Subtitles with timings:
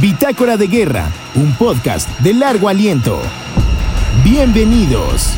[0.00, 3.20] Bitácora de Guerra, un podcast de largo aliento.
[4.24, 5.34] Bienvenidos.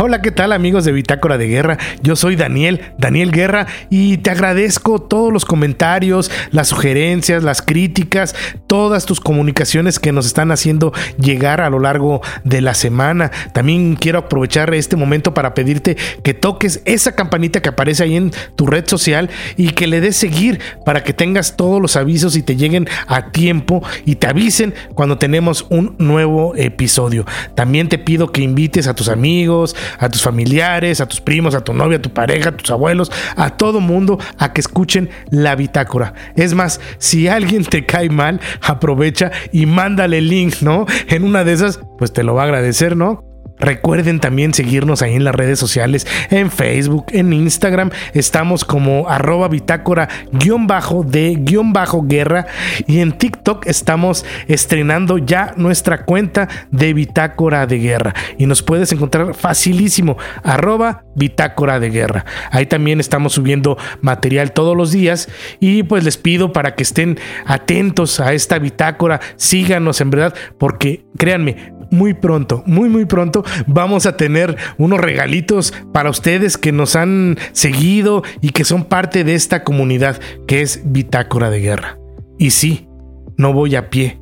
[0.00, 1.76] Hola, ¿qué tal amigos de Bitácora de Guerra?
[2.02, 8.36] Yo soy Daniel, Daniel Guerra, y te agradezco todos los comentarios, las sugerencias, las críticas,
[8.68, 13.32] todas tus comunicaciones que nos están haciendo llegar a lo largo de la semana.
[13.52, 18.30] También quiero aprovechar este momento para pedirte que toques esa campanita que aparece ahí en
[18.54, 22.42] tu red social y que le des seguir para que tengas todos los avisos y
[22.42, 27.26] te lleguen a tiempo y te avisen cuando tenemos un nuevo episodio.
[27.56, 31.60] También te pido que invites a tus amigos, a tus familiares, a tus primos, a
[31.62, 35.54] tu novia, a tu pareja, a tus abuelos, a todo mundo a que escuchen la
[35.54, 36.14] bitácora.
[36.36, 40.86] Es más, si alguien te cae mal, aprovecha y mándale el link, ¿no?
[41.08, 43.27] En una de esas, pues te lo va a agradecer, ¿no?
[43.60, 47.90] Recuerden también seguirnos ahí en las redes sociales, en Facebook, en Instagram.
[48.14, 52.46] Estamos como arroba bitácora guion bajo de guion bajo guerra.
[52.86, 58.14] Y en TikTok estamos estrenando ya nuestra cuenta de bitácora de guerra.
[58.38, 62.24] Y nos puedes encontrar facilísimo, arroba bitácora de guerra.
[62.50, 65.28] Ahí también estamos subiendo material todos los días.
[65.60, 69.20] Y pues les pido para que estén atentos a esta bitácora.
[69.36, 75.72] Síganos en verdad, porque créanme, muy pronto, muy muy pronto vamos a tener unos regalitos
[75.92, 80.80] para ustedes que nos han seguido y que son parte de esta comunidad que es
[80.84, 81.98] Bitácora de Guerra.
[82.38, 82.88] Y sí,
[83.36, 84.18] no voy a pie,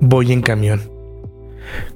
[0.00, 0.92] voy en camión.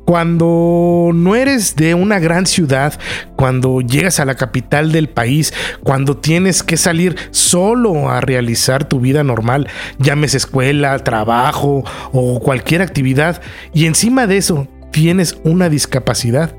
[0.05, 2.99] Cuando no eres de una gran ciudad,
[3.35, 5.53] cuando llegas a la capital del país,
[5.83, 12.83] cuando tienes que salir solo a realizar tu vida normal, llames escuela, trabajo o cualquier
[12.83, 13.43] actividad,
[13.75, 16.57] y encima de eso tienes una discapacidad,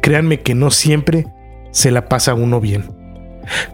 [0.00, 1.26] créanme que no siempre
[1.70, 2.84] se la pasa uno bien.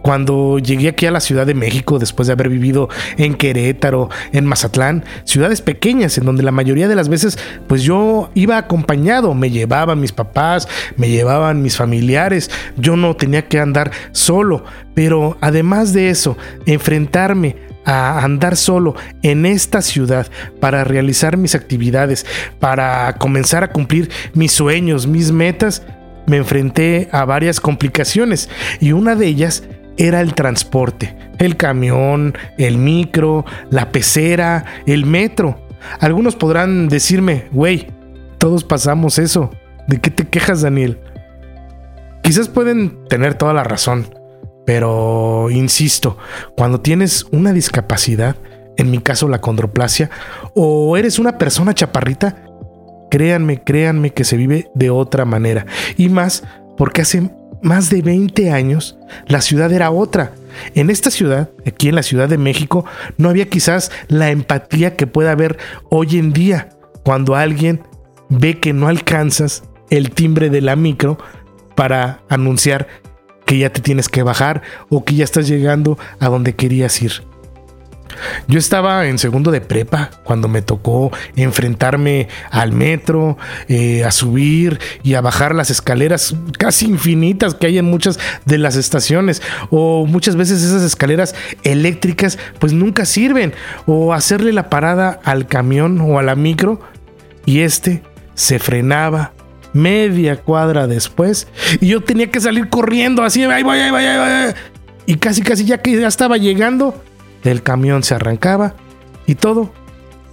[0.01, 4.45] Cuando llegué aquí a la Ciudad de México, después de haber vivido en Querétaro, en
[4.45, 7.39] Mazatlán, ciudades pequeñas en donde la mayoría de las veces
[7.69, 10.67] pues yo iba acompañado, me llevaban mis papás,
[10.97, 17.55] me llevaban mis familiares, yo no tenía que andar solo, pero además de eso, enfrentarme
[17.85, 20.27] a andar solo en esta ciudad
[20.59, 22.25] para realizar mis actividades,
[22.59, 25.83] para comenzar a cumplir mis sueños, mis metas,
[26.27, 28.49] me enfrenté a varias complicaciones
[28.79, 29.63] y una de ellas
[29.97, 35.59] era el transporte, el camión, el micro, la pecera, el metro.
[35.99, 37.87] Algunos podrán decirme, güey,
[38.37, 39.51] todos pasamos eso.
[39.87, 40.99] ¿De qué te quejas, Daniel?
[42.23, 44.20] Quizás pueden tener toda la razón
[44.73, 46.17] pero, insisto,
[46.55, 48.37] cuando tienes una discapacidad,
[48.77, 50.09] en mi caso la condroplasia,
[50.55, 52.45] o eres una persona chaparrita,
[53.09, 55.65] créanme, créanme que se vive de otra manera.
[55.97, 56.45] Y más
[56.77, 57.31] porque hace
[57.61, 60.31] más de 20 años la ciudad era otra.
[60.73, 62.85] En esta ciudad, aquí en la Ciudad de México,
[63.17, 65.57] no había quizás la empatía que puede haber
[65.89, 66.69] hoy en día
[67.03, 67.81] cuando alguien
[68.29, 71.17] ve que no alcanzas el timbre de la micro
[71.75, 72.87] para anunciar
[73.51, 77.11] que ya te tienes que bajar o que ya estás llegando a donde querías ir.
[78.47, 84.79] Yo estaba en segundo de prepa cuando me tocó enfrentarme al metro, eh, a subir
[85.03, 89.41] y a bajar las escaleras casi infinitas que hay en muchas de las estaciones.
[89.69, 93.53] O muchas veces esas escaleras eléctricas pues nunca sirven.
[93.85, 96.79] O hacerle la parada al camión o a la micro
[97.45, 98.01] y este
[98.33, 99.33] se frenaba
[99.73, 101.47] media cuadra después
[101.79, 103.43] y yo tenía que salir corriendo así.
[105.05, 107.01] Y casi, casi ya que ya estaba llegando,
[107.43, 108.75] el camión se arrancaba
[109.25, 109.71] y todo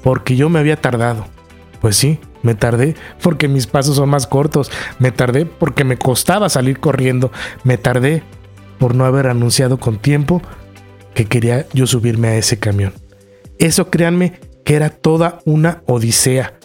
[0.02, 1.26] porque yo me había tardado.
[1.80, 4.70] Pues sí, me tardé porque mis pasos son más cortos.
[4.98, 7.30] Me tardé porque me costaba salir corriendo.
[7.64, 8.22] Me tardé
[8.78, 10.42] por no haber anunciado con tiempo
[11.14, 12.92] que quería yo subirme a ese camión.
[13.58, 16.57] Eso créanme que era toda una odisea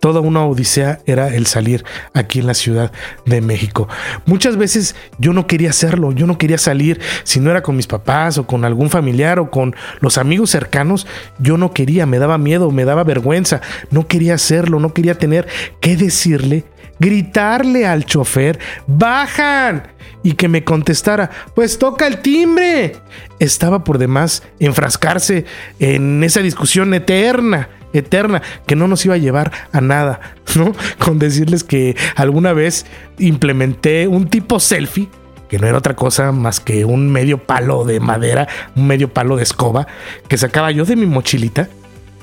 [0.00, 1.84] toda una odisea era el salir
[2.14, 2.92] aquí en la Ciudad
[3.26, 3.88] de México.
[4.26, 7.86] Muchas veces yo no quería hacerlo, yo no quería salir si no era con mis
[7.86, 11.06] papás o con algún familiar o con los amigos cercanos,
[11.38, 13.60] yo no quería, me daba miedo, me daba vergüenza,
[13.90, 15.46] no quería hacerlo, no quería tener
[15.80, 16.64] que decirle,
[16.98, 19.88] gritarle al chofer, bajan
[20.22, 22.96] y que me contestara, pues toca el timbre.
[23.38, 25.44] Estaba por demás enfrascarse
[25.78, 30.20] en esa discusión eterna eterna que no nos iba a llevar a nada,
[30.56, 30.72] ¿no?
[30.98, 32.86] Con decirles que alguna vez
[33.18, 35.08] implementé un tipo selfie
[35.48, 39.36] que no era otra cosa más que un medio palo de madera, un medio palo
[39.36, 39.86] de escoba
[40.28, 41.68] que sacaba yo de mi mochilita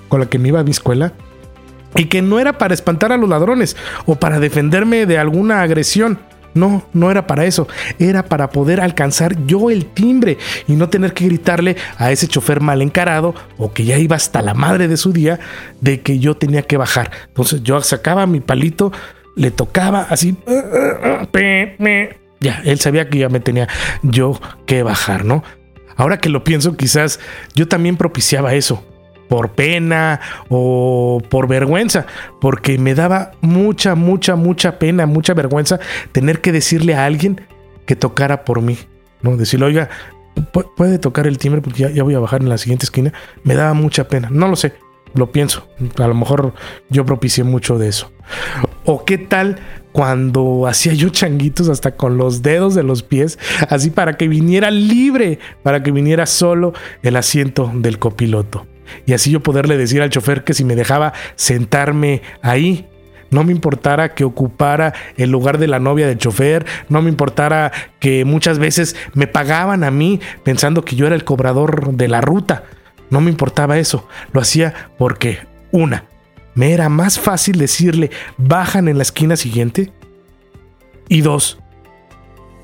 [0.10, 1.14] con la que me iba a mi escuela
[1.96, 3.76] y que no era para espantar a los ladrones
[4.06, 6.20] o para defenderme de alguna agresión,
[6.56, 7.68] no, no era para eso.
[8.00, 10.38] Era para poder alcanzar yo el timbre
[10.68, 14.42] y no tener que gritarle a ese chofer mal encarado o que ya iba hasta
[14.42, 15.40] la madre de su día
[15.82, 17.12] de que yo tenía que bajar.
[17.28, 18.92] Entonces yo sacaba mi palito,
[19.36, 20.36] le tocaba así.
[22.40, 23.68] Ya, él sabía que ya me tenía
[24.02, 25.44] yo que bajar, ¿no?
[25.98, 27.20] Ahora que lo pienso, quizás
[27.54, 28.84] yo también propiciaba eso
[29.28, 30.20] por pena
[30.50, 32.06] o por vergüenza,
[32.40, 35.80] porque me daba mucha, mucha, mucha pena, mucha vergüenza
[36.12, 37.42] tener que decirle a alguien
[37.86, 38.78] que tocara por mí,
[39.22, 39.38] ¿no?
[39.38, 39.90] Decirle, oiga,
[40.76, 43.14] puede tocar el timbre porque ya, voy a bajar en la siguiente esquina.
[43.44, 44.74] Me daba mucha pena, no lo sé,
[45.14, 45.68] lo pienso.
[45.98, 46.54] A lo mejor
[46.90, 48.12] yo propicié mucho de eso.
[48.86, 49.58] O qué tal
[49.92, 53.40] cuando hacía yo changuitos hasta con los dedos de los pies,
[53.70, 58.68] así para que viniera libre, para que viniera solo el asiento del copiloto
[59.06, 62.88] y así yo poderle decir al chofer que si me dejaba sentarme ahí,
[63.32, 67.72] no me importara que ocupara el lugar de la novia del chofer, no me importara
[68.00, 72.22] que muchas veces me pagaban a mí pensando que yo era el cobrador de la
[72.22, 72.64] ruta.
[73.10, 75.40] No me importaba eso, lo hacía porque,
[75.72, 76.06] una,
[76.54, 79.92] me era más fácil decirle bajan en la esquina siguiente.
[81.08, 81.60] Y dos,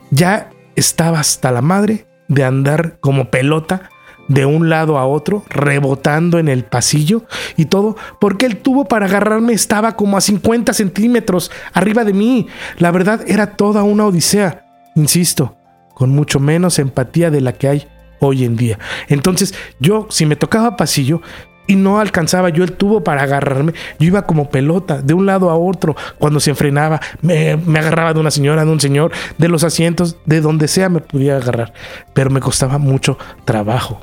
[0.10, 3.91] ya estaba hasta la madre de andar como pelota
[4.32, 7.24] de un lado a otro, rebotando en el pasillo
[7.58, 12.48] y todo, porque el tubo para agarrarme estaba como a 50 centímetros arriba de mí.
[12.78, 15.58] La verdad era toda una odisea, insisto,
[15.94, 17.88] con mucho menos empatía de la que hay
[18.20, 18.80] hoy en día.
[19.10, 21.22] Entonces yo, si me tocaba pasillo,
[21.68, 23.74] y no alcanzaba yo el tubo para agarrarme.
[24.00, 27.00] Yo iba como pelota, de un lado a otro, cuando se enfrenaba.
[27.22, 30.90] Me, me, agarraba de una señora, de un señor, de los asientos, de donde sea
[30.90, 31.72] me podía agarrar.
[32.14, 34.02] Pero me costaba mucho trabajo.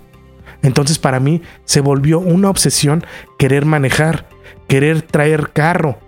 [0.63, 3.05] Entonces para mí se volvió una obsesión
[3.39, 4.29] querer manejar,
[4.67, 5.99] querer traer carro,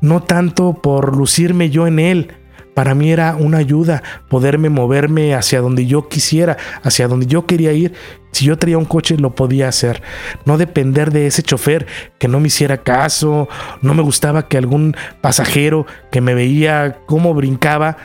[0.00, 2.34] no tanto por lucirme yo en él.
[2.74, 7.72] Para mí era una ayuda poderme moverme hacia donde yo quisiera, hacia donde yo quería
[7.72, 7.92] ir.
[8.30, 10.02] Si yo traía un coche lo podía hacer.
[10.46, 11.86] No depender de ese chofer
[12.18, 13.48] que no me hiciera caso.
[13.82, 17.96] No me gustaba que algún pasajero que me veía cómo brincaba,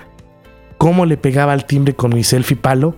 [0.78, 2.98] cómo le pegaba al timbre con mi selfie palo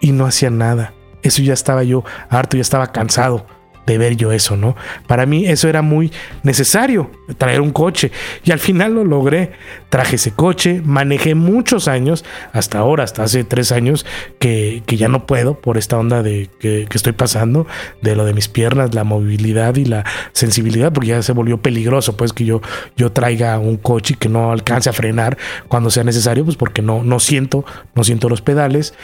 [0.00, 0.92] y no hacía nada.
[1.22, 3.46] Eso ya estaba yo harto, ya estaba cansado
[3.90, 4.76] de ver yo eso, ¿no?
[5.06, 6.12] Para mí eso era muy
[6.42, 8.12] necesario, traer un coche.
[8.44, 9.52] Y al final lo logré.
[9.88, 14.06] Traje ese coche, manejé muchos años, hasta ahora, hasta hace tres años,
[14.38, 17.66] que, ya no puedo por esta onda de que, estoy pasando,
[18.00, 22.16] de lo de mis piernas, la movilidad y la sensibilidad, porque ya se volvió peligroso,
[22.16, 22.60] pues que yo,
[22.96, 27.02] yo traiga un coche que no alcance a frenar cuando sea necesario, pues porque no,
[27.02, 27.64] no siento,
[27.96, 28.94] no siento los pedales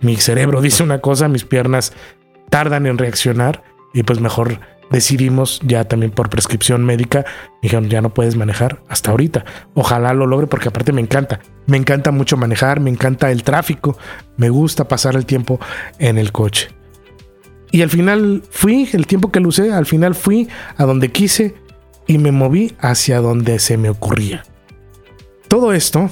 [0.00, 1.92] mi cerebro dice una cosa, mis piernas
[2.50, 3.62] tardan en reaccionar
[3.94, 4.60] y pues mejor
[4.90, 7.24] decidimos ya también por prescripción médica,
[7.62, 9.44] dijeron ya no puedes manejar hasta ahorita.
[9.74, 11.40] Ojalá lo logre porque aparte me encanta.
[11.66, 13.98] Me encanta mucho manejar, me encanta el tráfico,
[14.36, 15.58] me gusta pasar el tiempo
[15.98, 16.68] en el coche.
[17.72, 21.54] Y al final fui, el tiempo que lo usé, al final fui a donde quise
[22.06, 24.44] y me moví hacia donde se me ocurría.
[25.48, 26.08] Todo esto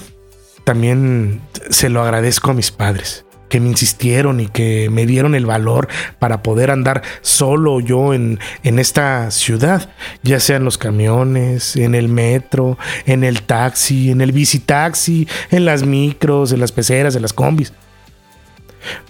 [0.65, 3.24] también se lo agradezco a mis padres
[3.55, 5.87] que me insistieron y que me dieron el valor
[6.19, 9.91] para poder andar solo yo en, en esta ciudad,
[10.25, 15.65] ya sea en los camiones, en el metro, en el taxi, en el bicitaxi, en
[15.67, 17.73] las micros, en las peceras, en las combis.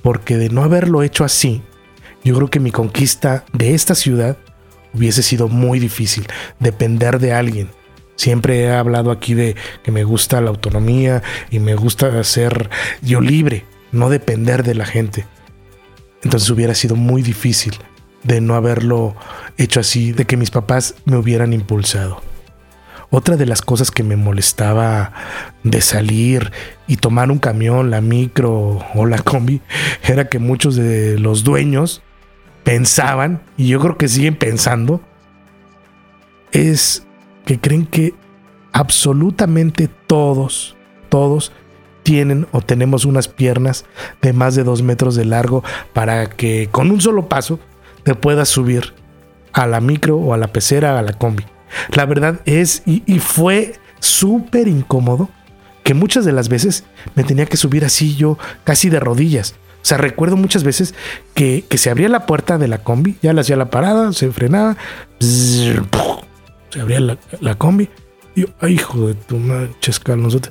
[0.02, 1.62] Porque de no haberlo hecho así,
[2.22, 4.36] yo creo que mi conquista de esta ciudad
[4.92, 6.26] hubiese sido muy difícil,
[6.60, 7.70] depender de alguien.
[8.16, 12.68] Siempre he hablado aquí de que me gusta la autonomía y me gusta ser
[13.00, 15.26] yo libre no depender de la gente.
[16.22, 17.74] Entonces hubiera sido muy difícil
[18.22, 19.14] de no haberlo
[19.56, 22.20] hecho así, de que mis papás me hubieran impulsado.
[23.10, 25.12] Otra de las cosas que me molestaba
[25.62, 26.50] de salir
[26.88, 29.60] y tomar un camión, la micro o la combi,
[30.02, 32.02] era que muchos de los dueños
[32.64, 35.00] pensaban, y yo creo que siguen pensando,
[36.50, 37.06] es
[37.44, 38.14] que creen que
[38.72, 40.76] absolutamente todos,
[41.10, 41.52] todos
[42.04, 43.84] tienen o tenemos unas piernas
[44.22, 47.58] de más de dos metros de largo para que con un solo paso
[48.04, 48.94] te puedas subir
[49.52, 51.44] a la micro o a la pecera, a la combi.
[51.90, 55.28] La verdad es, y, fue súper incómodo,
[55.82, 56.84] que muchas de las veces
[57.14, 59.54] me tenía que subir así yo, casi de rodillas.
[59.82, 60.94] O sea, recuerdo muchas veces
[61.34, 64.76] que, se abría la puerta de la combi, ya le hacía la parada, se frenaba,
[65.18, 65.80] se
[66.80, 67.00] abría
[67.40, 67.88] la, combi.
[68.34, 70.50] Y yo, ay, hijo de tu mancha, escalonzote.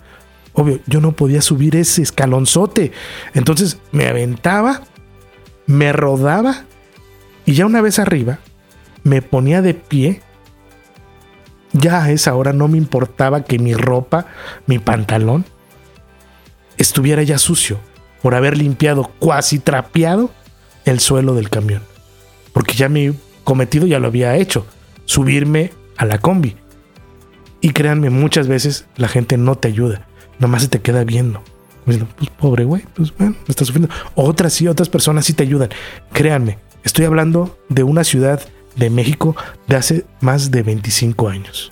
[0.53, 2.91] Obvio, yo no podía subir ese escalonzote.
[3.33, 4.83] Entonces me aventaba,
[5.65, 6.65] me rodaba
[7.45, 8.39] y ya una vez arriba,
[9.03, 10.21] me ponía de pie.
[11.73, 14.27] Ya a esa hora no me importaba que mi ropa,
[14.67, 15.45] mi pantalón,
[16.77, 17.79] estuviera ya sucio
[18.21, 20.31] por haber limpiado, cuasi trapeado
[20.85, 21.83] el suelo del camión.
[22.53, 24.65] Porque ya mi cometido ya lo había hecho,
[25.05, 26.55] subirme a la combi.
[27.59, 30.07] Y créanme, muchas veces la gente no te ayuda,
[30.39, 31.43] nomás se te queda viendo.
[31.85, 31.99] Pues,
[32.39, 33.93] pobre güey, pues bueno, está sufriendo.
[34.15, 35.69] Otras sí, otras personas sí te ayudan.
[36.13, 38.41] Créanme, estoy hablando de una ciudad
[38.75, 39.35] de México
[39.67, 41.71] de hace más de 25 años.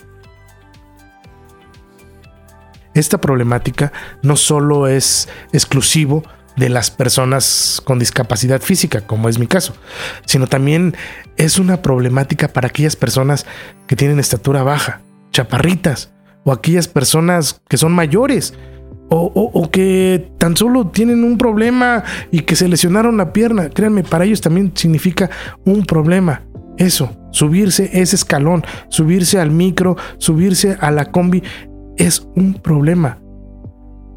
[2.94, 6.24] Esta problemática no solo es exclusivo
[6.58, 9.74] de las personas con discapacidad física, como es mi caso,
[10.26, 10.96] sino también
[11.38, 13.46] es una problemática para aquellas personas
[13.88, 15.00] que tienen estatura baja,
[15.32, 16.12] chaparritas,
[16.44, 18.54] o aquellas personas que son mayores,
[19.14, 23.70] o, que tan solo tienen un problema y que se lesionaron la pierna.
[23.70, 25.30] Créanme, para ellos también significa
[25.66, 26.44] un problema.
[26.78, 31.44] Eso, subirse ese escalón, subirse al micro, subirse a la combi,
[31.98, 33.20] es un problema.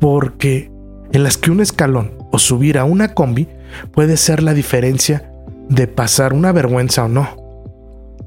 [0.00, 0.70] Porque
[1.12, 3.48] en las que un escalón o subir a una combi
[3.92, 5.32] puede ser la diferencia
[5.68, 7.28] de pasar una vergüenza o no,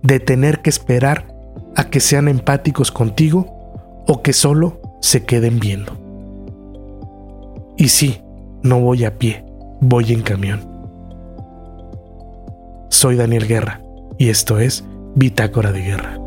[0.03, 1.33] de tener que esperar
[1.77, 3.56] a que sean empáticos contigo
[4.07, 5.93] o que solo se queden viendo.
[7.77, 8.21] Y sí,
[8.63, 9.45] no voy a pie,
[9.81, 10.61] voy en camión.
[12.89, 13.81] Soy Daniel Guerra
[14.17, 14.83] y esto es
[15.15, 16.17] Bitácora de Guerra.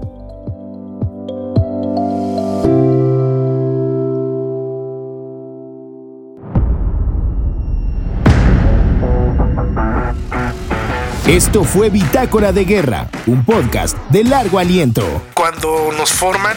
[11.26, 15.02] Esto fue Bitácora de Guerra, un podcast de largo aliento.
[15.32, 16.56] Cuando nos forman,